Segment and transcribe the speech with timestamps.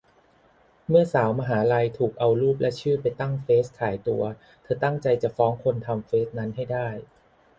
[0.87, 4.23] เมื่อสาวมหาลัย ถูกเอารูปและชื่อไปตั้งเฟซขายตัว
[4.63, 6.87] เธอตั้งใจจะฟ้องคนทำเฟซนั้นให้ได้